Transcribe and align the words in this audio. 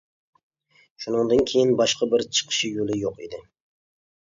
شۇنىڭدىن 1.05 1.43
كېيىن 1.51 1.75
باشقا 1.83 2.09
بىر 2.15 2.25
چىقىش 2.39 2.65
يولى 2.73 3.01
يوق 3.05 3.23
ئىدى. 3.27 3.45